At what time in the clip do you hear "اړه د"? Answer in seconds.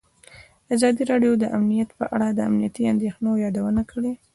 2.15-2.39